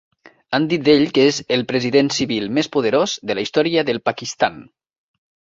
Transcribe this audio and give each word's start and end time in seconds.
Han 0.57 0.63
dit 0.71 0.87
d'ell 0.87 1.03
que 1.17 1.25
és 1.31 1.41
el 1.57 1.65
president 1.73 2.11
civil 2.17 2.49
més 2.59 2.71
poderós 2.77 3.13
de 3.33 3.37
la 3.39 3.47
història 3.49 3.85
del 3.91 4.03
Pakistan. 4.11 4.63